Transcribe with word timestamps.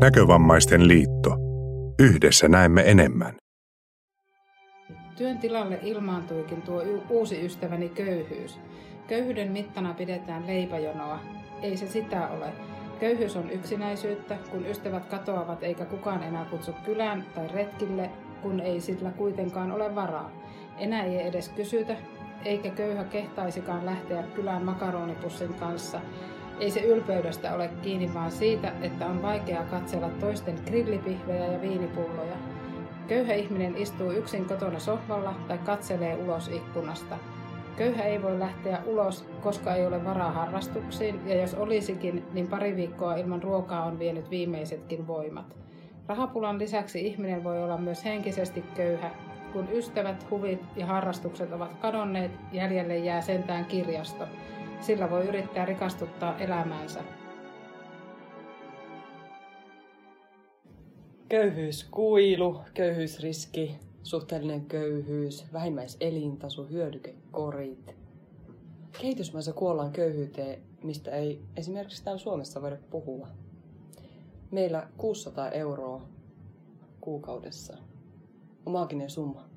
Näkövammaisten 0.00 0.88
liitto. 0.88 1.36
Yhdessä 1.98 2.48
näemme 2.48 2.90
enemmän. 2.90 3.34
Työn 5.16 5.38
tilalle 5.38 5.78
ilmaantuikin 5.82 6.62
tuo 6.62 6.82
uusi 7.08 7.44
ystäväni 7.46 7.88
köyhyys. 7.88 8.60
Köyhyyden 9.08 9.52
mittana 9.52 9.94
pidetään 9.94 10.46
leipäjonoa. 10.46 11.20
Ei 11.62 11.76
se 11.76 11.86
sitä 11.86 12.28
ole. 12.28 12.52
Köyhyys 13.00 13.36
on 13.36 13.50
yksinäisyyttä, 13.50 14.38
kun 14.50 14.66
ystävät 14.66 15.06
katoavat 15.06 15.62
eikä 15.62 15.84
kukaan 15.84 16.22
enää 16.22 16.44
kutsu 16.44 16.72
kylään 16.84 17.26
tai 17.34 17.48
retkille, 17.48 18.10
kun 18.42 18.60
ei 18.60 18.80
sillä 18.80 19.10
kuitenkaan 19.10 19.72
ole 19.72 19.94
varaa. 19.94 20.30
Enää 20.78 21.04
ei 21.04 21.26
edes 21.26 21.48
kysytä, 21.48 21.96
eikä 22.44 22.70
köyhä 22.70 23.04
kehtaisikaan 23.04 23.86
lähteä 23.86 24.22
kylään 24.22 24.64
makaronipussin 24.64 25.54
kanssa. 25.54 26.00
Ei 26.60 26.70
se 26.70 26.80
ylpeydestä 26.80 27.54
ole 27.54 27.70
kiinni, 27.82 28.14
vaan 28.14 28.30
siitä, 28.30 28.72
että 28.82 29.06
on 29.06 29.22
vaikea 29.22 29.62
katsella 29.62 30.08
toisten 30.08 30.54
grillipihvejä 30.66 31.46
ja 31.46 31.60
viinipulloja. 31.60 32.36
Köyhä 33.08 33.34
ihminen 33.34 33.76
istuu 33.76 34.10
yksin 34.10 34.44
kotona 34.44 34.78
sohvalla 34.78 35.34
tai 35.48 35.58
katselee 35.58 36.16
ulos 36.16 36.48
ikkunasta. 36.48 37.18
Köyhä 37.76 38.02
ei 38.02 38.22
voi 38.22 38.38
lähteä 38.38 38.78
ulos, 38.86 39.28
koska 39.42 39.74
ei 39.74 39.86
ole 39.86 40.04
varaa 40.04 40.30
harrastuksiin, 40.30 41.20
ja 41.26 41.40
jos 41.40 41.54
olisikin, 41.54 42.24
niin 42.32 42.46
pari 42.46 42.76
viikkoa 42.76 43.14
ilman 43.14 43.42
ruokaa 43.42 43.84
on 43.84 43.98
vienyt 43.98 44.30
viimeisetkin 44.30 45.06
voimat. 45.06 45.56
Rahapulan 46.08 46.58
lisäksi 46.58 47.06
ihminen 47.06 47.44
voi 47.44 47.62
olla 47.62 47.78
myös 47.78 48.04
henkisesti 48.04 48.64
köyhä, 48.74 49.10
kun 49.52 49.68
ystävät, 49.72 50.30
huvit 50.30 50.60
ja 50.76 50.86
harrastukset 50.86 51.52
ovat 51.52 51.74
kadonneet, 51.74 52.32
jäljelle 52.52 52.98
jää 52.98 53.20
sentään 53.20 53.64
kirjasto. 53.64 54.24
Sillä 54.80 55.10
voi 55.10 55.28
yrittää 55.28 55.64
rikastuttaa 55.64 56.38
elämäänsä. 56.38 57.00
Köyhyyskuilu, 61.28 62.60
köyhyysriski, 62.74 63.76
suhteellinen 64.02 64.66
köyhyys, 64.66 65.52
vähimmäiselintaso, 65.52 66.64
hyödykekorit. 66.64 67.94
Kehitysmaissa 69.00 69.52
kuollaan 69.52 69.92
köyhyyteen, 69.92 70.62
mistä 70.82 71.10
ei 71.10 71.42
esimerkiksi 71.56 72.04
täällä 72.04 72.18
Suomessa 72.18 72.62
voida 72.62 72.76
puhua. 72.90 73.28
Meillä 74.50 74.88
600 74.96 75.50
euroa 75.50 76.02
kuukaudessa 77.00 77.76
on 78.66 78.72
maaginen 78.72 79.10
summa. 79.10 79.48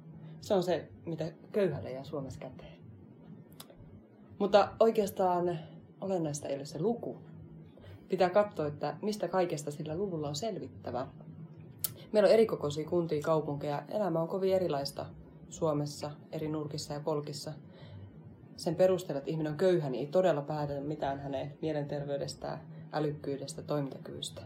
Se 0.42 0.54
on 0.54 0.64
se, 0.64 0.90
mitä 1.06 1.32
köyhälle 1.52 1.92
jää 1.92 2.04
Suomessa 2.04 2.40
käteen. 2.40 2.73
Mutta 4.44 4.70
oikeastaan 4.80 5.60
olennaista 6.02 6.48
ei 6.48 6.56
ole 6.56 6.66
se 6.66 6.82
luku. 6.82 7.18
Pitää 8.10 8.30
katsoa, 8.30 8.68
että 8.68 8.98
mistä 9.02 9.28
kaikesta 9.28 9.72
sillä 9.72 9.96
luvulla 9.96 10.28
on 10.28 10.36
selvittävä. 10.36 11.08
Meillä 12.12 12.28
on 12.28 12.34
erikokoisia 12.34 12.90
kuntia, 12.90 13.22
kaupunkeja. 13.22 13.84
Elämä 13.90 14.22
on 14.22 14.28
kovin 14.28 14.54
erilaista 14.54 15.06
Suomessa, 15.50 16.12
eri 16.32 16.48
nurkissa 16.48 16.94
ja 16.94 17.00
polkissa. 17.00 17.54
Sen 18.58 18.76
perusteella, 18.76 19.18
että 19.18 19.32
ihminen 19.32 19.52
on 19.52 19.58
köyhä, 19.58 19.90
niin 19.90 20.06
ei 20.06 20.12
todella 20.12 20.42
päätetä 20.42 20.82
mitään 20.82 21.20
hänen 21.20 21.54
mielenterveydestään, 21.62 22.62
älykkyydestä, 22.92 23.62
toimintakyvystä. 23.62 24.42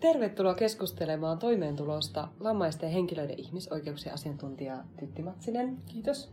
Tervetuloa 0.00 0.54
keskustelemaan 0.54 1.38
toimeentulosta 1.38 2.28
vammaisten 2.42 2.90
henkilöiden 2.90 3.38
ihmisoikeuksien 3.38 4.14
asiantuntija 4.14 4.84
Tytti 4.96 5.22
Matsinen. 5.22 5.76
Kiitos. 5.86 6.32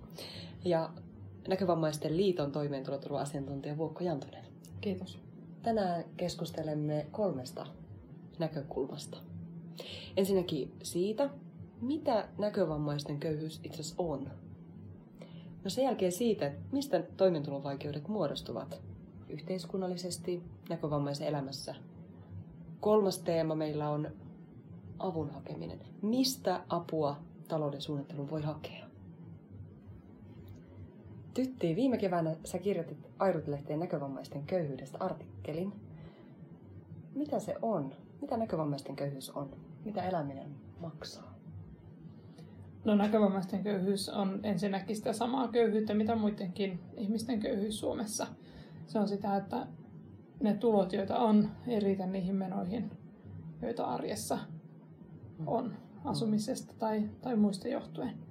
Ja 0.65 0.89
Näkövammaisten 1.47 2.17
liiton 2.17 2.51
toimeentuloturva-asiantuntija 2.51 3.77
Vuokko 3.77 4.03
Jantonen. 4.03 4.45
Kiitos. 4.81 5.19
Tänään 5.61 6.03
keskustelemme 6.17 7.07
kolmesta 7.11 7.65
näkökulmasta. 8.39 9.17
Ensinnäkin 10.17 10.71
siitä, 10.83 11.29
mitä 11.81 12.27
näkövammaisten 12.37 13.19
köyhyys 13.19 13.59
itse 13.63 13.81
asiassa 13.81 14.03
on. 14.03 14.29
No 15.63 15.69
sen 15.69 15.83
jälkeen 15.83 16.11
siitä, 16.11 16.51
mistä 16.71 17.03
toimeentulovaikeudet 17.17 18.07
muodostuvat 18.07 18.81
yhteiskunnallisesti 19.29 20.43
näkövammaisen 20.69 21.27
elämässä. 21.27 21.75
Kolmas 22.79 23.19
teema 23.19 23.55
meillä 23.55 23.89
on 23.89 24.11
avun 24.99 25.29
hakeminen. 25.29 25.79
Mistä 26.01 26.63
apua 26.69 27.17
talouden 27.47 27.81
suunnitteluun 27.81 28.29
voi 28.29 28.41
hakea? 28.41 28.86
Tytti, 31.37 31.75
viime 31.75 31.97
keväänä 31.97 32.35
sä 32.43 32.59
kirjoitit 32.59 33.07
Airut-lehteen 33.19 33.79
näkövammaisten 33.79 34.43
köyhyydestä 34.43 34.97
artikkelin. 34.99 35.73
Mitä 37.15 37.39
se 37.39 37.55
on? 37.61 37.93
Mitä 38.21 38.37
näkövammaisten 38.37 38.95
köyhyys 38.95 39.29
on? 39.29 39.49
Mitä 39.85 40.03
eläminen 40.03 40.55
maksaa? 40.79 41.37
No 42.85 42.95
näkövammaisten 42.95 43.63
köyhyys 43.63 44.09
on 44.09 44.39
ensinnäkin 44.43 44.95
sitä 44.95 45.13
samaa 45.13 45.47
köyhyyttä, 45.47 45.93
mitä 45.93 46.15
muidenkin 46.15 46.79
ihmisten 46.97 47.39
köyhyys 47.39 47.79
Suomessa. 47.79 48.27
Se 48.87 48.99
on 48.99 49.07
sitä, 49.07 49.35
että 49.35 49.67
ne 50.39 50.53
tulot, 50.53 50.93
joita 50.93 51.19
on, 51.19 51.49
ei 51.67 51.79
riitä 51.79 52.05
niihin 52.05 52.35
menoihin, 52.35 52.91
joita 53.61 53.85
arjessa 53.85 54.39
on 55.45 55.73
asumisesta 56.05 56.73
tai, 56.79 57.09
tai 57.21 57.35
muista 57.35 57.67
johtuen. 57.67 58.26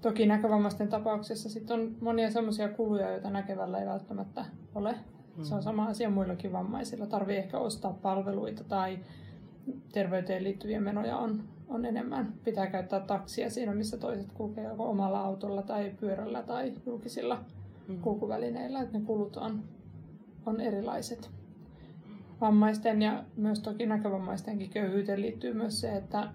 Toki 0.00 0.26
näkövammaisten 0.26 0.88
tapauksessa 0.88 1.48
sit 1.48 1.70
on 1.70 1.96
monia 2.00 2.30
sellaisia 2.30 2.68
kuluja, 2.68 3.10
joita 3.10 3.30
näkevällä 3.30 3.78
ei 3.78 3.86
välttämättä 3.86 4.44
ole. 4.74 4.94
Se 5.42 5.54
on 5.54 5.62
sama 5.62 5.86
asia 5.86 6.10
muillakin 6.10 6.52
vammaisilla. 6.52 7.06
Tarvii 7.06 7.36
ehkä 7.36 7.58
ostaa 7.58 7.92
palveluita 7.92 8.64
tai 8.64 8.98
terveyteen 9.92 10.44
liittyviä 10.44 10.80
menoja 10.80 11.16
on, 11.16 11.42
on 11.68 11.84
enemmän. 11.84 12.32
Pitää 12.44 12.66
käyttää 12.66 13.00
taksia 13.00 13.50
siinä, 13.50 13.74
missä 13.74 13.96
toiset 13.96 14.32
kulkee 14.32 14.64
joko 14.64 14.90
omalla 14.90 15.20
autolla 15.20 15.62
tai 15.62 15.92
pyörällä 16.00 16.42
tai 16.42 16.72
julkisilla 16.86 17.44
mm. 17.88 18.00
kulkuvälineillä. 18.00 18.80
Että 18.80 18.98
ne 18.98 19.04
kulut 19.04 19.36
on, 19.36 19.62
on 20.46 20.60
erilaiset. 20.60 21.30
Vammaisten 22.40 23.02
ja 23.02 23.24
myös 23.36 23.60
toki 23.60 23.86
näkövammaistenkin 23.86 24.70
köyhyyteen 24.70 25.22
liittyy 25.22 25.54
myös 25.54 25.80
se, 25.80 25.96
että 25.96 26.28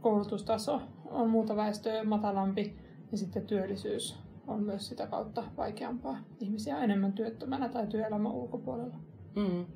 koulutustaso 0.00 0.82
on 1.10 1.30
muuta 1.30 1.56
väestöä 1.56 2.04
matalampi 2.04 2.76
ja 3.14 3.18
sitten 3.18 3.46
työllisyys 3.46 4.16
on 4.46 4.62
myös 4.62 4.88
sitä 4.88 5.06
kautta 5.06 5.44
vaikeampaa. 5.56 6.18
Ihmisiä 6.40 6.78
enemmän 6.78 7.12
työttömänä 7.12 7.68
tai 7.68 7.86
työelämän 7.86 8.32
ulkopuolella. 8.32 8.96
Mm. 9.36 9.66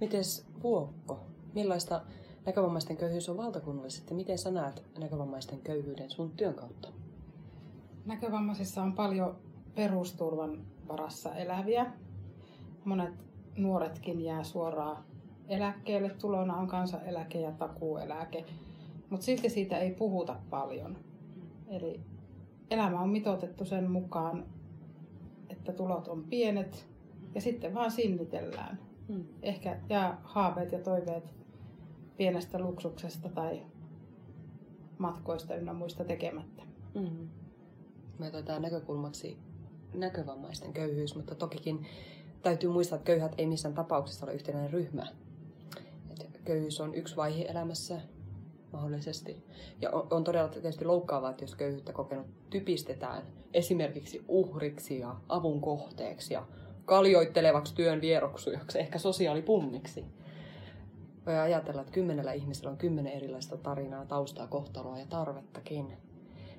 Mites 0.00 0.46
Vuokko? 0.62 1.20
Millaista 1.54 2.02
näkövammaisten 2.46 2.96
köyhyys 2.96 3.28
on 3.28 3.36
valtakunnallisesti? 3.36 4.14
Miten 4.14 4.38
sä 4.38 4.50
näet 4.50 4.82
näkövammaisten 4.98 5.60
köyhyyden 5.60 6.10
sun 6.10 6.30
työn 6.30 6.54
kautta? 6.54 6.88
Näkövammaisissa 8.06 8.82
on 8.82 8.92
paljon 8.92 9.36
perusturvan 9.74 10.66
varassa 10.88 11.34
eläviä. 11.34 11.92
Monet 12.84 13.14
nuoretkin 13.56 14.20
jää 14.20 14.44
suoraan 14.44 15.04
eläkkeelle. 15.48 16.10
Tulona 16.10 16.56
on 16.56 16.68
kansaneläke 16.68 17.40
ja 17.40 17.52
takuueläke. 17.52 18.44
Mutta 19.10 19.26
silti 19.26 19.48
siitä 19.48 19.78
ei 19.78 19.94
puhuta 19.94 20.36
paljon. 20.50 20.96
Eli 21.68 22.00
elämä 22.70 23.00
on 23.00 23.08
mitoitettu 23.08 23.64
sen 23.64 23.90
mukaan, 23.90 24.44
että 25.48 25.72
tulot 25.72 26.08
on 26.08 26.24
pienet 26.24 26.88
ja 27.34 27.40
sitten 27.40 27.74
vaan 27.74 27.90
sinnitellään. 27.90 28.78
Hmm. 29.08 29.24
Ehkä 29.42 29.80
jää 29.88 30.20
haaveet 30.24 30.72
ja 30.72 30.78
toiveet 30.78 31.34
pienestä 32.16 32.58
luksuksesta 32.58 33.28
tai 33.28 33.62
matkoista 34.98 35.54
ynnä 35.54 35.72
muista 35.72 36.04
tekemättä. 36.04 36.62
Mm-hmm. 36.94 37.28
Me 38.18 38.26
otetaan 38.26 38.62
näkökulmaksi 38.62 39.38
näkövammaisten 39.94 40.72
köyhyys, 40.72 41.16
mutta 41.16 41.34
tokikin 41.34 41.86
täytyy 42.42 42.70
muistaa, 42.70 42.96
että 42.96 43.06
köyhät 43.06 43.34
ei 43.38 43.46
missään 43.46 43.74
tapauksessa 43.74 44.26
ole 44.26 44.34
yhtenäinen 44.34 44.72
ryhmä. 44.72 45.06
Et 46.20 46.40
köyhyys 46.44 46.80
on 46.80 46.94
yksi 46.94 47.16
vaihe 47.16 47.44
elämässä 47.44 48.00
mahdollisesti. 48.72 49.44
Ja 49.80 49.90
on, 49.90 50.06
on 50.10 50.24
todella 50.24 50.48
tietysti 50.48 50.84
loukkaavaa, 50.84 51.30
että 51.30 51.44
jos 51.44 51.54
köyhyyttä 51.54 51.92
kokenut 51.92 52.26
typistetään 52.50 53.22
esimerkiksi 53.54 54.24
uhriksi 54.28 54.98
ja 54.98 55.16
avun 55.28 55.60
kohteeksi 55.60 56.34
ja 56.34 56.46
kaljoittelevaksi 56.84 57.74
työn 57.74 58.00
vieroksujaksi, 58.00 58.78
ehkä 58.78 58.98
sosiaalipunniksi. 58.98 60.04
Voi 61.26 61.38
ajatella, 61.38 61.80
että 61.80 61.92
kymmenellä 61.92 62.32
ihmisellä 62.32 62.70
on 62.70 62.76
kymmenen 62.76 63.12
erilaista 63.12 63.56
tarinaa, 63.56 64.06
taustaa, 64.06 64.46
kohtaloa 64.46 64.98
ja 64.98 65.06
tarvettakin. 65.06 65.92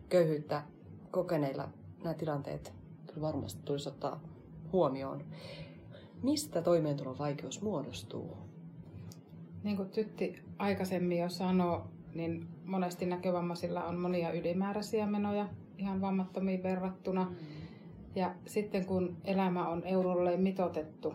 Köyhyyttä 0.09 0.63
kokeneilla 1.11 1.69
nämä 2.03 2.13
tilanteet 2.13 2.73
varmasti 3.21 3.61
tulisi 3.65 3.89
ottaa 3.89 4.19
huomioon. 4.71 5.23
Mistä 6.23 6.61
toimeentulon 6.61 7.17
vaikeus 7.17 7.61
muodostuu? 7.61 8.37
Niin 9.63 9.77
kuin 9.77 9.89
Tytti 9.89 10.43
aikaisemmin 10.57 11.17
jo 11.17 11.29
sanoi, 11.29 11.81
niin 12.17 12.47
monesti 12.65 13.05
näkövammaisilla 13.05 13.83
on 13.83 13.99
monia 13.99 14.31
ylimääräisiä 14.31 15.07
menoja 15.07 15.47
ihan 15.77 16.01
vammattomiin 16.01 16.63
verrattuna. 16.63 17.23
Mm. 17.23 17.35
Ja 18.15 18.35
sitten 18.45 18.85
kun 18.85 19.17
elämä 19.25 19.69
on 19.69 19.83
eurolle 19.85 20.37
mitotettu 20.37 21.13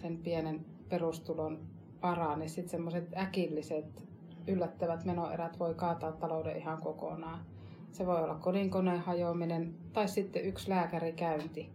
sen 0.00 0.18
pienen 0.18 0.64
perustulon 0.88 1.58
varaan, 2.02 2.38
niin 2.38 2.50
sitten 2.50 2.70
semmoiset 2.70 3.16
äkilliset 3.16 4.02
yllättävät 4.46 5.04
menoerät 5.04 5.58
voi 5.58 5.74
kaataa 5.74 6.12
talouden 6.12 6.56
ihan 6.56 6.78
kokonaan. 6.78 7.40
Se 7.92 8.06
voi 8.06 8.22
olla 8.22 8.34
kodinkoneen 8.34 9.00
hajoaminen 9.00 9.74
tai 9.92 10.08
sitten 10.08 10.44
yksi 10.44 10.70
lääkärikäynti. 10.70 11.70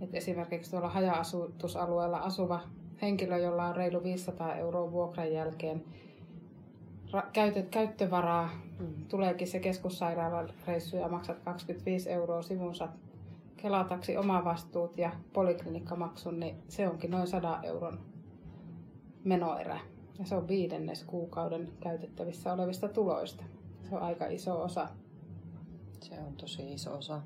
Et 0.00 0.14
esimerkiksi 0.14 0.70
tuolla 0.70 0.88
haja-asutusalueella 0.88 2.18
asuva 2.18 2.60
henkilö, 3.02 3.38
jolla 3.38 3.66
on 3.66 3.76
reilu 3.76 4.02
500 4.02 4.56
euroa 4.56 4.92
vuokran 4.92 5.32
jälkeen 5.32 5.84
ra- 7.12 7.30
käytet, 7.32 7.68
käyttövaraa, 7.68 8.50
mm. 8.78 9.04
tuleekin 9.08 9.48
se 9.48 9.58
keskussairaalan 9.60 10.50
reissu 10.66 10.96
ja 10.96 11.08
maksat 11.08 11.38
25 11.44 12.10
euroa 12.10 12.42
sivunsa 12.42 12.88
kelataksi 13.56 14.16
omavastuut 14.16 14.98
ja 14.98 15.10
poliklinikkamaksun, 15.32 16.40
niin 16.40 16.56
se 16.68 16.88
onkin 16.88 17.10
noin 17.10 17.26
100 17.26 17.62
euron 17.62 18.00
menoerä. 19.24 19.80
Ja 20.18 20.24
se 20.24 20.34
on 20.34 20.48
viidennes 20.48 21.04
kuukauden 21.04 21.72
käytettävissä 21.80 22.52
olevista 22.52 22.88
tuloista. 22.88 23.44
Se 23.88 23.94
on 23.94 24.02
aika 24.02 24.26
iso 24.26 24.62
osa. 24.62 24.88
Se 26.02 26.14
on 26.26 26.32
tosi 26.32 26.72
iso 26.72 26.98
osa. 26.98 27.22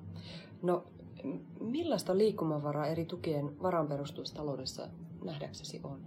No, 0.62 0.84
millaista 1.61 2.19
liikkumavaraa 2.19 2.87
eri 2.87 3.05
tukien 3.05 3.62
varan 3.62 3.88
taloudessa 4.34 4.88
nähdäksesi 5.25 5.81
on? 5.84 6.00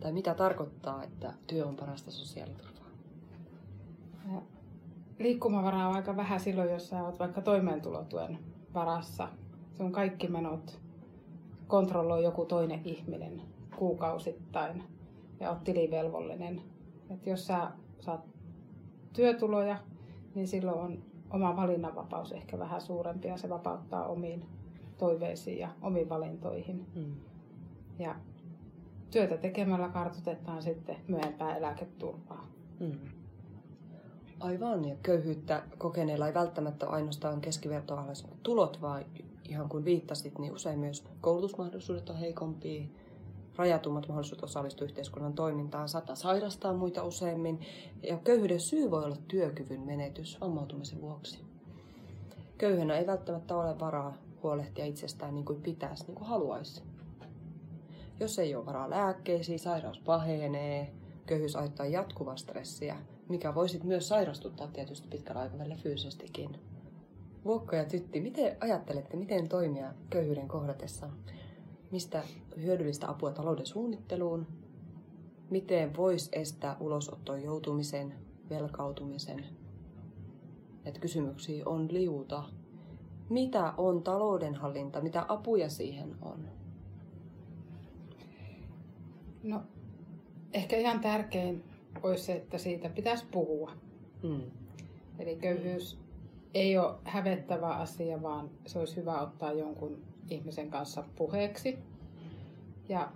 Tai 0.00 0.12
mitä 0.12 0.34
tarkoittaa, 0.34 1.02
että 1.02 1.32
työ 1.46 1.66
on 1.66 1.76
parasta 1.76 2.10
sosiaaliturvaa? 2.10 2.73
Liikkumavaraa 5.18 5.88
on 5.88 5.94
aika 5.94 6.16
vähän 6.16 6.40
silloin, 6.40 6.70
jos 6.70 6.88
sä 6.88 7.04
oot 7.04 7.18
vaikka 7.18 7.40
toimeentulotuen 7.40 8.38
varassa. 8.74 9.28
Sun 9.72 9.92
kaikki 9.92 10.28
menot 10.28 10.80
kontrolloi 11.66 12.24
joku 12.24 12.44
toinen 12.44 12.80
ihminen 12.84 13.42
kuukausittain 13.76 14.84
ja 15.40 15.50
oot 15.50 15.64
tilivelvollinen. 15.64 16.62
Et 17.10 17.26
jos 17.26 17.46
sä 17.46 17.70
saat 18.00 18.20
työtuloja, 19.12 19.78
niin 20.34 20.48
silloin 20.48 20.78
on 20.78 21.02
oma 21.30 21.56
valinnanvapaus 21.56 22.32
ehkä 22.32 22.58
vähän 22.58 22.80
suurempi 22.80 23.28
ja 23.28 23.36
se 23.36 23.48
vapauttaa 23.48 24.06
omiin 24.06 24.44
toiveisiin 24.98 25.58
ja 25.58 25.68
omiin 25.82 26.08
valintoihin. 26.08 26.86
Hmm. 26.94 27.14
Ja 27.98 28.14
työtä 29.10 29.36
tekemällä 29.36 29.88
kartoitetaan 29.88 30.62
sitten 30.62 30.96
myöhempää 31.08 31.56
eläketurvaa. 31.56 32.46
Hmm. 32.78 32.98
Aivan, 34.40 34.84
ja 34.84 34.96
köyhyyttä 35.02 35.62
kokeneilla 35.78 36.26
ei 36.26 36.34
välttämättä 36.34 36.88
ainoastaan 36.88 37.40
keskivertoalaisemmat 37.40 38.42
tulot, 38.42 38.80
vaan 38.82 39.04
ihan 39.48 39.68
kuin 39.68 39.84
viittasit, 39.84 40.38
niin 40.38 40.52
usein 40.52 40.78
myös 40.78 41.04
koulutusmahdollisuudet 41.20 42.10
on 42.10 42.16
heikompia, 42.16 42.84
rajatummat 43.56 44.08
mahdollisuudet 44.08 44.44
osallistua 44.44 44.84
yhteiskunnan 44.84 45.32
toimintaan, 45.32 45.88
saattaa 45.88 46.16
sairastaa 46.16 46.72
muita 46.72 47.04
useimmin, 47.04 47.60
ja 48.02 48.16
köyhyyden 48.16 48.60
syy 48.60 48.90
voi 48.90 49.04
olla 49.04 49.16
työkyvyn 49.28 49.80
menetys 49.80 50.40
vammautumisen 50.40 51.00
vuoksi. 51.00 51.40
Köyhänä 52.58 52.98
ei 52.98 53.06
välttämättä 53.06 53.56
ole 53.56 53.80
varaa 53.80 54.14
huolehtia 54.42 54.84
itsestään 54.84 55.34
niin 55.34 55.44
kuin 55.44 55.62
pitäisi, 55.62 56.04
niin 56.06 56.14
kuin 56.14 56.28
haluaisi. 56.28 56.82
Jos 58.20 58.38
ei 58.38 58.54
ole 58.54 58.66
varaa 58.66 58.90
lääkkeisiin, 58.90 59.58
sairaus 59.58 59.98
pahenee, 59.98 60.92
köyhyys 61.26 61.56
aiheuttaa 61.56 61.86
jatkuvaa 61.86 62.36
stressiä, 62.36 62.96
mikä 63.28 63.54
voisi 63.54 63.80
myös 63.84 64.08
sairastuttaa 64.08 64.68
tietysti 64.68 65.08
pitkällä 65.08 65.40
aikavälillä 65.40 65.76
fyysisestikin. 65.76 66.58
Vuokka 67.44 67.76
ja 67.76 67.84
Tytti, 67.84 68.20
miten 68.20 68.56
ajattelette, 68.60 69.16
miten 69.16 69.48
toimia 69.48 69.94
köyhyyden 70.10 70.48
kohdatessa? 70.48 71.10
Mistä 71.90 72.22
hyödyllistä 72.56 73.10
apua 73.10 73.32
talouden 73.32 73.66
suunnitteluun? 73.66 74.46
Miten 75.50 75.96
voisi 75.96 76.30
estää 76.32 76.76
ulosottoon 76.80 77.42
joutumisen, 77.42 78.14
velkautumisen? 78.50 79.44
Että 80.84 81.00
kysymyksiä 81.00 81.62
on 81.66 81.88
liuta. 81.92 82.44
Mitä 83.28 83.72
on 83.76 84.02
taloudenhallinta? 84.02 85.00
Mitä 85.00 85.26
apuja 85.28 85.70
siihen 85.70 86.16
on? 86.22 86.48
No, 89.42 89.62
ehkä 90.52 90.76
ihan 90.76 91.00
tärkein 91.00 91.64
olisi 92.02 92.24
se, 92.24 92.32
että 92.32 92.58
siitä 92.58 92.88
pitäisi 92.88 93.24
puhua. 93.30 93.72
Mm. 94.22 94.40
Eli 95.18 95.36
köyhyys 95.36 95.98
ei 96.54 96.78
ole 96.78 96.94
hävettävä 97.04 97.68
asia, 97.68 98.22
vaan 98.22 98.50
se 98.66 98.78
olisi 98.78 98.96
hyvä 98.96 99.20
ottaa 99.20 99.52
jonkun 99.52 100.02
ihmisen 100.30 100.70
kanssa 100.70 101.04
puheeksi. 101.16 101.78
Ja 102.88 103.12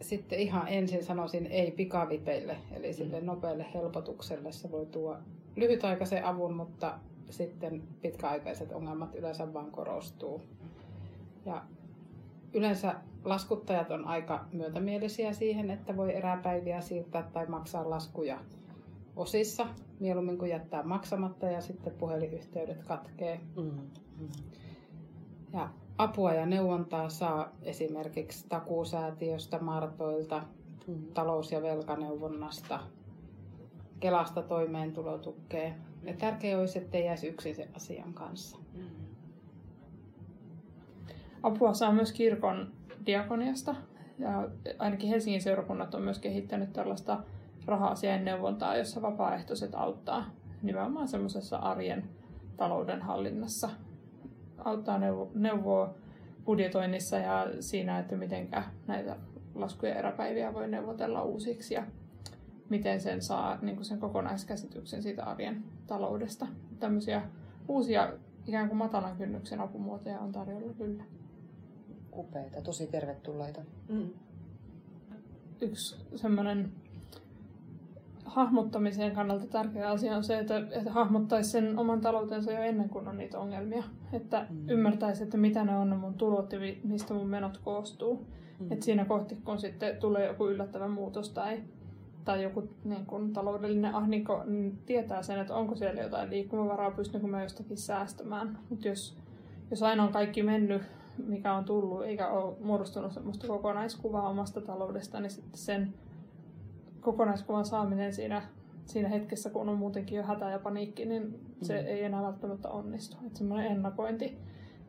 sitten 0.00 0.38
ihan 0.38 0.68
ensin 0.68 1.04
sanoisin 1.04 1.46
ei 1.46 1.70
pikavipeille, 1.70 2.56
eli 2.72 2.92
sille 2.92 3.20
mm. 3.20 3.26
nopealle 3.26 3.66
helpotukselle. 3.74 4.52
Se 4.52 4.70
voi 4.70 4.86
tuoda 4.86 5.18
lyhytaikaisen 5.56 6.24
avun, 6.24 6.54
mutta 6.54 6.98
sitten 7.30 7.82
pitkäaikaiset 8.02 8.72
ongelmat 8.72 9.14
yleensä 9.14 9.52
vaan 9.52 9.70
korostuu. 9.70 10.42
Ja 11.46 11.62
yleensä 12.54 12.94
laskuttajat 13.24 13.90
on 13.90 14.04
aika 14.04 14.44
myötämielisiä 14.52 15.32
siihen, 15.32 15.70
että 15.70 15.96
voi 15.96 16.16
eräpäiviä 16.16 16.80
siirtää 16.80 17.22
tai 17.32 17.46
maksaa 17.46 17.90
laskuja 17.90 18.38
osissa, 19.16 19.66
mieluummin 20.00 20.38
kuin 20.38 20.50
jättää 20.50 20.82
maksamatta 20.82 21.46
ja 21.46 21.60
sitten 21.60 21.92
puhelinyhteydet 21.92 22.84
katkee. 22.84 23.40
Mm-hmm. 23.56 23.88
Ja 25.52 25.68
apua 25.98 26.34
ja 26.34 26.46
neuvontaa 26.46 27.08
saa 27.08 27.52
esimerkiksi 27.62 28.46
takuusäätiöstä, 28.48 29.58
Martoilta, 29.58 30.42
mm-hmm. 30.86 31.06
talous- 31.14 31.52
ja 31.52 31.62
velkaneuvonnasta, 31.62 32.80
Kelasta 34.00 34.42
toimeentulotukea. 34.42 35.72
Ja 36.04 36.14
tärkeää 36.14 36.58
olisi, 36.58 36.78
että 36.78 36.98
ei 36.98 37.06
jäisi 37.06 37.28
yksin 37.28 37.54
sen 37.54 37.68
asian 37.76 38.14
kanssa. 38.14 38.58
Mm-hmm. 38.58 39.01
Apua 41.42 41.74
saa 41.74 41.92
myös 41.92 42.12
kirkon 42.12 42.72
diakoniasta. 43.06 43.74
Ja 44.18 44.48
ainakin 44.78 45.08
Helsingin 45.08 45.42
seurakunnat 45.42 45.94
on 45.94 46.02
myös 46.02 46.18
kehittänyt 46.18 46.72
tällaista 46.72 47.22
raha-asiain 47.66 48.24
neuvontaa, 48.24 48.76
jossa 48.76 49.02
vapaaehtoiset 49.02 49.74
auttaa 49.74 50.24
nimenomaan 50.62 51.08
semmoisessa 51.08 51.56
arjen 51.56 52.04
talouden 52.56 53.02
hallinnassa. 53.02 53.70
Auttaa 54.58 54.98
neuvo, 54.98 55.30
neuvoa 55.34 55.94
budjetoinnissa 56.44 57.16
ja 57.16 57.46
siinä, 57.60 57.98
että 57.98 58.16
miten 58.16 58.48
näitä 58.86 59.16
laskuja 59.54 59.94
eräpäiviä 59.94 60.54
voi 60.54 60.68
neuvotella 60.68 61.22
uusiksi 61.22 61.74
ja 61.74 61.84
miten 62.68 63.00
sen 63.00 63.22
saa 63.22 63.58
niin 63.62 63.76
kuin 63.76 63.84
sen 63.84 64.00
kokonaiskäsityksen 64.00 65.02
siitä 65.02 65.24
arjen 65.24 65.64
taloudesta. 65.86 66.46
Tämmöisiä 66.80 67.22
uusia 67.68 68.12
ikään 68.46 68.68
kuin 68.68 68.78
matalan 68.78 69.16
kynnyksen 69.16 69.60
apumuotoja 69.60 70.20
on 70.20 70.32
tarjolla 70.32 70.72
kyllä 70.72 71.04
upeita, 72.16 72.62
tosi 72.62 72.86
tervetulleita. 72.86 73.60
Mm. 73.88 74.10
Yksi 75.60 75.96
semmoinen 76.16 76.72
hahmottamisen 78.24 79.12
kannalta 79.12 79.46
tärkeä 79.46 79.90
asia 79.90 80.16
on 80.16 80.24
se, 80.24 80.38
että, 80.38 80.56
että 80.56 80.92
hahmottaisi 80.92 81.50
sen 81.50 81.78
oman 81.78 82.00
taloutensa 82.00 82.52
jo 82.52 82.62
ennen 82.62 82.88
kuin 82.88 83.08
on 83.08 83.18
niitä 83.18 83.38
ongelmia. 83.38 83.84
Että 84.12 84.46
mm. 84.50 84.68
ymmärtäisi, 84.68 85.22
että 85.22 85.36
mitä 85.36 85.64
ne 85.64 85.76
on 85.76 85.90
ne 85.90 85.96
mun 85.96 86.14
tulot 86.14 86.52
ja 86.52 86.58
mistä 86.84 87.14
mun 87.14 87.28
menot 87.28 87.58
koostuu. 87.58 88.26
Mm. 88.60 88.72
Että 88.72 88.84
siinä 88.84 89.04
kohti, 89.04 89.36
kun 89.44 89.58
sitten 89.58 89.96
tulee 89.96 90.26
joku 90.26 90.48
yllättävä 90.48 90.88
muutos 90.88 91.30
tai, 91.30 91.62
tai 92.24 92.42
joku 92.42 92.68
niin 92.84 93.06
kun, 93.06 93.32
taloudellinen 93.32 93.94
ahdinko, 93.94 94.44
niin 94.44 94.78
tietää 94.86 95.22
sen, 95.22 95.38
että 95.38 95.54
onko 95.54 95.74
siellä 95.74 96.02
jotain 96.02 96.30
liikkumavaraa, 96.30 96.90
pystynkö 96.90 97.26
mä 97.26 97.42
jostakin 97.42 97.78
säästämään. 97.78 98.58
Mutta 98.70 98.88
jos, 98.88 99.16
jos 99.70 99.82
aina 99.82 100.02
on 100.02 100.12
kaikki 100.12 100.42
mennyt 100.42 100.82
mikä 101.26 101.54
on 101.54 101.64
tullut, 101.64 102.04
eikä 102.04 102.28
ole 102.28 102.56
muodostunut 102.60 103.12
sellaista 103.12 103.46
kokonaiskuvaa 103.46 104.28
omasta 104.28 104.60
taloudesta, 104.60 105.20
niin 105.20 105.30
sitten 105.30 105.58
sen 105.58 105.94
kokonaiskuvan 107.00 107.64
saaminen 107.64 108.12
siinä, 108.12 108.42
siinä 108.86 109.08
hetkessä, 109.08 109.50
kun 109.50 109.68
on 109.68 109.78
muutenkin 109.78 110.16
jo 110.16 110.22
hätä 110.22 110.50
ja 110.50 110.58
paniikki, 110.58 111.04
niin 111.04 111.40
se 111.62 111.80
mm. 111.80 111.86
ei 111.86 112.04
enää 112.04 112.22
välttämättä 112.22 112.68
onnistu. 112.68 113.16
Että 113.26 113.38
semmoinen 113.38 113.72
ennakointi 113.72 114.38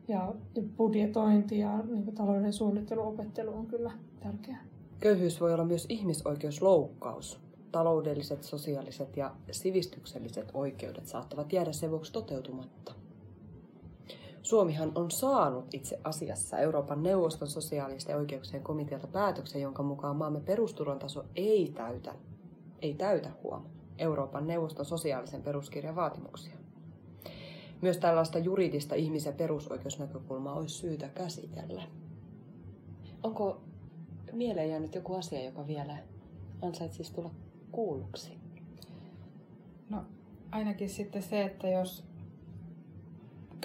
ja, 0.08 0.34
budjetointi 0.76 1.58
ja 1.58 1.78
niin 1.78 2.14
talouden 2.14 2.52
suunnitteluopettelu 2.52 3.54
on 3.54 3.66
kyllä 3.66 3.92
tärkeää. 4.20 4.64
Köyhyys 5.00 5.40
voi 5.40 5.54
olla 5.54 5.64
myös 5.64 5.86
ihmisoikeusloukkaus. 5.88 7.40
Taloudelliset, 7.72 8.42
sosiaaliset 8.42 9.16
ja 9.16 9.34
sivistykselliset 9.50 10.50
oikeudet 10.54 11.06
saattavat 11.06 11.52
jäädä 11.52 11.72
sen 11.72 11.90
vuoksi 11.90 12.12
toteutumatta. 12.12 12.94
Suomihan 14.44 14.92
on 14.94 15.10
saanut 15.10 15.74
itse 15.74 16.00
asiassa 16.04 16.58
Euroopan 16.58 17.02
neuvoston 17.02 17.48
sosiaalisten 17.48 18.16
oikeuksien 18.16 18.62
komitealta 18.62 19.06
päätöksen, 19.06 19.62
jonka 19.62 19.82
mukaan 19.82 20.16
maamme 20.16 20.40
perusturvan 20.40 20.98
taso 20.98 21.24
ei 21.36 21.72
täytä, 21.74 22.14
ei 22.82 22.94
täytä 22.94 23.30
huom. 23.42 23.62
Euroopan 23.98 24.46
neuvoston 24.46 24.86
sosiaalisen 24.86 25.42
peruskirjan 25.42 25.96
vaatimuksia. 25.96 26.56
Myös 27.80 27.98
tällaista 27.98 28.38
juridista 28.38 28.94
ihmisen 28.94 29.34
perusoikeusnäkökulmaa 29.34 30.54
olisi 30.54 30.74
syytä 30.74 31.08
käsitellä. 31.08 31.82
Onko 33.22 33.60
mieleen 34.32 34.70
jäänyt 34.70 34.94
joku 34.94 35.14
asia, 35.14 35.44
joka 35.44 35.66
vielä 35.66 35.96
ansaitsisi 36.62 37.14
tulla 37.14 37.30
kuulluksi? 37.72 38.38
No 39.90 40.04
ainakin 40.50 40.88
sitten 40.88 41.22
se, 41.22 41.42
että 41.42 41.68
jos 41.68 42.04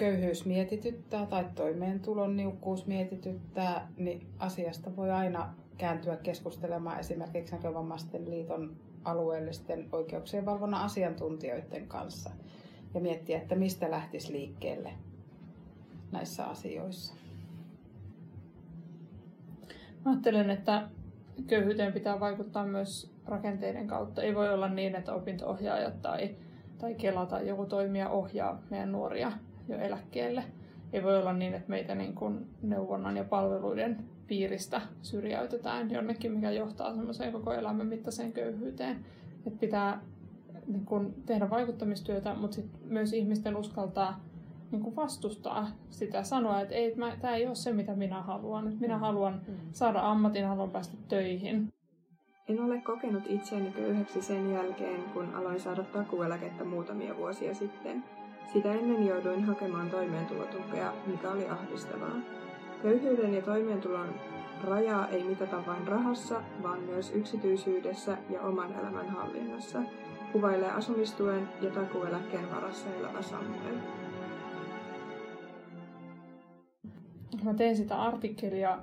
köyhyys 0.00 0.44
mietityttää 0.46 1.26
tai 1.26 1.46
toimeentulon 1.54 2.36
niukkuus 2.36 2.86
mietityttää, 2.86 3.88
niin 3.96 4.26
asiasta 4.38 4.96
voi 4.96 5.10
aina 5.10 5.54
kääntyä 5.78 6.16
keskustelemaan 6.16 7.00
esimerkiksi 7.00 7.54
Näkövammaisten 7.54 8.30
liiton 8.30 8.76
alueellisten 9.04 9.88
oikeuksien 9.92 10.46
valvonnan 10.46 10.80
asiantuntijoiden 10.80 11.88
kanssa 11.88 12.30
ja 12.94 13.00
miettiä, 13.00 13.38
että 13.38 13.54
mistä 13.54 13.90
lähtisi 13.90 14.32
liikkeelle 14.32 14.92
näissä 16.12 16.44
asioissa. 16.44 17.14
Mä 20.04 20.10
ajattelen, 20.10 20.50
että 20.50 20.88
köyhyyteen 21.46 21.92
pitää 21.92 22.20
vaikuttaa 22.20 22.66
myös 22.66 23.12
rakenteiden 23.26 23.86
kautta. 23.86 24.22
Ei 24.22 24.34
voi 24.34 24.54
olla 24.54 24.68
niin, 24.68 24.94
että 24.94 25.14
opinto-ohjaajat 25.14 26.02
tai, 26.02 26.36
tai 26.78 26.94
Kela 26.94 27.26
tai 27.26 27.48
joku 27.48 27.66
toimija 27.66 28.08
ohjaa 28.08 28.62
meidän 28.70 28.92
nuoria 28.92 29.32
jo 29.70 29.78
eläkkeelle. 29.78 30.44
Ei 30.92 31.02
voi 31.02 31.18
olla 31.18 31.32
niin, 31.32 31.54
että 31.54 31.70
meitä 31.70 31.94
niin 31.94 32.14
kuin 32.14 32.46
neuvonnan 32.62 33.16
ja 33.16 33.24
palveluiden 33.24 34.04
piiristä 34.26 34.80
syrjäytetään 35.02 35.90
jonnekin, 35.90 36.32
mikä 36.32 36.50
johtaa 36.50 36.94
semmoiseen 36.94 37.32
koko 37.32 37.52
elämän 37.52 37.86
mittaiseen 37.86 38.32
köyhyyteen. 38.32 39.04
Että 39.46 39.60
pitää 39.60 40.00
niin 40.66 40.84
kuin 40.84 41.14
tehdä 41.26 41.50
vaikuttamistyötä, 41.50 42.34
mutta 42.34 42.54
sit 42.54 42.66
myös 42.84 43.12
ihmisten 43.12 43.56
uskaltaa 43.56 44.20
niin 44.70 44.82
kuin 44.82 44.96
vastustaa 44.96 45.68
sitä, 45.90 46.22
sanoa, 46.22 46.60
että 46.60 46.74
ei, 46.74 46.96
tämä 47.20 47.36
ei 47.36 47.46
ole 47.46 47.54
se, 47.54 47.72
mitä 47.72 47.94
minä 47.94 48.22
haluan. 48.22 48.68
Että 48.68 48.80
minä 48.80 48.98
haluan 48.98 49.40
mm. 49.48 49.54
saada 49.72 50.00
ammatin, 50.00 50.46
haluan 50.46 50.70
päästä 50.70 50.96
töihin. 51.08 51.72
En 52.48 52.60
ole 52.60 52.80
kokenut 52.80 53.22
itseäni 53.26 53.70
köyhäksi 53.70 54.22
sen 54.22 54.52
jälkeen, 54.52 55.02
kun 55.02 55.34
aloin 55.34 55.60
saada 55.60 55.82
takueläkettä 55.84 56.64
muutamia 56.64 57.16
vuosia 57.16 57.54
sitten. 57.54 58.04
Sitä 58.52 58.72
ennen 58.72 59.06
jouduin 59.06 59.44
hakemaan 59.44 59.90
toimeentulotukea, 59.90 60.92
mikä 61.06 61.30
oli 61.30 61.48
ahdistavaa. 61.48 62.16
Köyhyyden 62.82 63.34
ja 63.34 63.42
toimeentulon 63.42 64.14
rajaa 64.64 65.08
ei 65.08 65.24
mitata 65.24 65.66
vain 65.66 65.88
rahassa, 65.88 66.42
vaan 66.62 66.80
myös 66.80 67.10
yksityisyydessä 67.14 68.18
ja 68.30 68.40
oman 68.40 68.72
elämän 68.80 69.08
hallinnassa, 69.08 69.82
kuvailee 70.32 70.70
asumistuen 70.70 71.48
ja 71.60 71.70
takueläkkeen 71.70 72.50
varassa 72.50 72.94
elävä 72.98 73.22
Samuel. 73.22 73.76
Mä 77.44 77.54
tein 77.54 77.76
sitä 77.76 78.02
artikkelia 78.02 78.78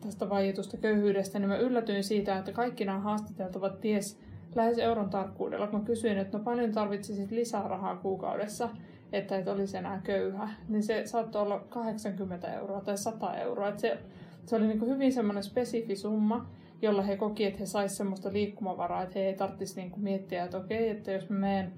tästä 0.00 0.28
vaietusta 0.28 0.76
köyhyydestä, 0.76 1.38
niin 1.38 1.48
mä 1.48 1.56
yllätyin 1.56 2.04
siitä, 2.04 2.38
että 2.38 2.52
kaikki 2.52 2.84
nämä 2.84 2.98
haastateltavat 2.98 3.80
ties 3.80 4.20
lähes 4.54 4.78
euron 4.78 5.10
tarkkuudella, 5.10 5.66
kun 5.66 5.84
kysyin, 5.84 6.18
että 6.18 6.38
no 6.38 6.44
paljon 6.44 6.72
tarvitsisit 6.72 7.30
lisää 7.30 7.68
rahaa 7.68 7.96
kuukaudessa, 7.96 8.68
että 9.12 9.38
et 9.38 9.48
olisi 9.48 9.76
enää 9.76 10.00
köyhä, 10.04 10.48
niin 10.68 10.82
se 10.82 11.06
saattoi 11.06 11.42
olla 11.42 11.58
80 11.68 12.54
euroa 12.54 12.80
tai 12.80 12.98
100 12.98 13.36
euroa. 13.36 13.68
Että 13.68 13.80
se, 13.80 13.98
se 14.46 14.56
oli 14.56 14.66
niin 14.66 14.86
hyvin 14.86 15.12
semmoinen 15.12 15.42
spesifi 15.42 15.96
summa, 15.96 16.50
jolla 16.82 17.02
he 17.02 17.16
koki, 17.16 17.44
että 17.44 17.58
he 17.58 17.66
saisivat 17.66 17.96
semmoista 17.96 18.32
liikkumavaraa, 18.32 19.02
että 19.02 19.18
he 19.18 19.24
ei 19.24 19.34
tarvitsisi 19.34 19.80
niin 19.80 19.92
miettiä, 19.96 20.44
että 20.44 20.56
okei, 20.56 20.88
että 20.88 21.12
jos 21.12 21.30
mä 21.30 21.38
menen 21.38 21.72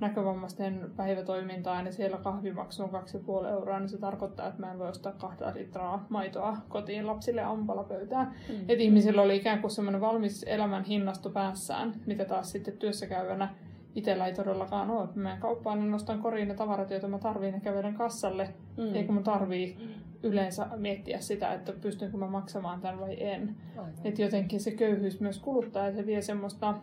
näkövammaisten 0.00 0.90
päivätoimintaan 0.96 1.86
ja 1.86 1.92
siellä 1.92 2.16
kahvimaksu 2.16 2.82
on 2.82 2.90
2,5 2.90 3.46
euroa, 3.46 3.78
niin 3.78 3.88
se 3.88 3.98
tarkoittaa, 3.98 4.48
että 4.48 4.60
mä 4.60 4.72
en 4.72 4.78
voi 4.78 4.88
ostaa 4.88 5.12
kahta 5.12 5.52
litraa 5.54 6.06
maitoa 6.08 6.56
kotiin 6.68 7.06
lapsille 7.06 7.42
aamulla 7.42 7.84
pöytään. 7.84 8.26
Mm. 8.48 8.60
Että 8.60 8.82
ihmisillä 8.82 9.22
oli 9.22 9.36
ikään 9.36 9.60
kuin 9.60 9.70
semmoinen 9.70 10.00
valmis 10.00 10.44
elämän 10.48 10.84
hinnasto 10.84 11.30
päässään, 11.30 11.94
mitä 12.06 12.24
taas 12.24 12.52
sitten 12.52 12.76
työssä 12.76 13.06
käyvänä 13.06 13.54
itsellä 13.94 14.26
ei 14.26 14.34
todellakaan 14.34 14.90
ole. 14.90 15.08
Mä 15.14 15.22
menen 15.22 15.40
kauppaan 15.40 15.78
niin 15.78 15.90
nostan 15.90 16.18
koriin 16.18 16.48
ne 16.48 16.54
tavarat, 16.54 16.90
joita 16.90 17.08
mä 17.08 17.18
tarviin 17.18 17.54
ja 17.54 17.60
kävelen 17.60 17.94
kassalle. 17.94 18.48
Mm. 18.76 18.94
Eikä 18.94 19.12
mun 19.12 19.24
tarvii 19.24 19.76
yleensä 20.22 20.66
miettiä 20.76 21.20
sitä, 21.20 21.54
että 21.54 21.72
pystynkö 21.72 22.16
mä 22.16 22.26
maksamaan 22.26 22.80
tämän 22.80 23.00
vai 23.00 23.22
en. 23.22 23.56
Että 24.04 24.22
jotenkin 24.22 24.60
se 24.60 24.70
köyhyys 24.70 25.20
myös 25.20 25.38
kuluttaa 25.38 25.86
ja 25.86 25.92
se 25.92 26.06
vie 26.06 26.22
semmoista 26.22 26.74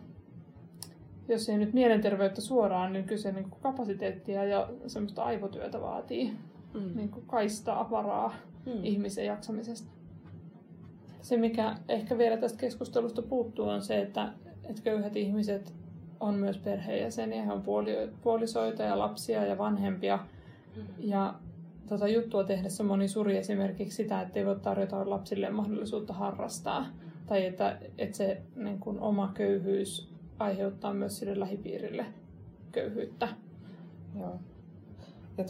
jos 1.28 1.48
ei 1.48 1.58
nyt 1.58 1.72
mielenterveyttä 1.72 2.40
suoraan, 2.40 2.92
niin 2.92 3.04
kyse 3.04 3.32
niin 3.32 3.50
kuin 3.50 3.62
kapasiteettia 3.62 4.44
ja 4.44 4.68
semmoista 4.86 5.24
aivotyötä 5.24 5.80
vaatii 5.80 6.32
mm. 6.74 6.96
niin 6.96 7.08
kuin 7.08 7.26
kaistaa 7.26 7.90
varaa 7.90 8.34
mm. 8.66 8.84
ihmisen 8.84 9.26
jaksamisesta. 9.26 9.90
Se, 11.22 11.36
mikä 11.36 11.76
ehkä 11.88 12.18
vielä 12.18 12.36
tästä 12.36 12.58
keskustelusta 12.58 13.22
puuttuu, 13.22 13.68
on 13.68 13.82
se, 13.82 14.00
että, 14.00 14.32
että 14.64 14.82
köyhät 14.82 15.16
ihmiset 15.16 15.74
on 16.20 16.34
myös 16.34 16.58
perheenjäseniä, 16.58 17.44
he 17.44 17.52
on 17.52 17.62
puoli, 17.62 18.10
puolisoita 18.22 18.82
ja 18.82 18.98
lapsia 18.98 19.44
ja 19.44 19.58
vanhempia. 19.58 20.18
Mm. 20.76 20.82
Ja 20.98 21.34
tota 21.88 22.08
juttua 22.08 22.44
tehdessä 22.44 22.84
moni 22.84 23.08
suri 23.08 23.36
esimerkiksi 23.36 23.96
sitä, 23.96 24.20
että 24.20 24.38
ei 24.38 24.46
voi 24.46 24.60
tarjota 24.60 25.10
lapsille 25.10 25.50
mahdollisuutta 25.50 26.12
harrastaa. 26.12 26.86
Tai 27.26 27.46
että, 27.46 27.78
että 27.98 28.16
se 28.16 28.42
niin 28.56 28.80
kuin 28.80 29.00
oma 29.00 29.32
köyhyys 29.34 30.17
aiheuttaa 30.38 30.94
myös 30.94 31.18
sille 31.18 31.40
lähipiirille 31.40 32.06
köyhyyttä. 32.72 33.28
Joo. 34.18 34.38
Ja 35.38 35.44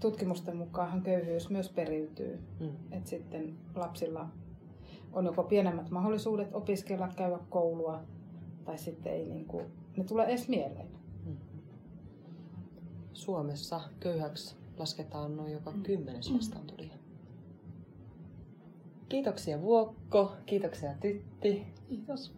tutkimusten 0.00 0.56
mukaan 0.56 1.02
köyhyys 1.02 1.50
myös 1.50 1.68
periytyy. 1.68 2.38
Mm. 2.60 2.70
Et 2.90 3.06
sitten 3.06 3.54
lapsilla 3.74 4.28
on 5.12 5.24
joko 5.24 5.42
pienemmät 5.42 5.90
mahdollisuudet 5.90 6.54
opiskella, 6.54 7.08
käydä 7.16 7.38
koulua, 7.50 8.00
tai 8.64 8.78
sitten 8.78 9.12
ei 9.12 9.24
niin 9.28 9.44
kuin, 9.44 9.66
ne 9.96 10.04
tulee 10.04 10.26
edes 10.26 10.48
mieleen. 10.48 10.88
Mm. 11.26 11.36
Suomessa 13.12 13.80
köyhäksi 14.00 14.56
lasketaan 14.78 15.36
noin 15.36 15.52
joka 15.52 15.70
mm. 15.70 15.82
kymmenes 15.82 16.34
vastaantulija. 16.34 16.94
Kiitoksia 19.08 19.62
Vuokko, 19.62 20.32
kiitoksia 20.46 20.94
Tytti. 21.00 21.66
Kiitos. 21.88 22.34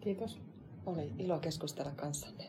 Kiitos. 0.00 0.47
Oli 0.88 1.12
ilo 1.18 1.38
keskustella 1.38 1.90
kanssanne. 1.96 2.44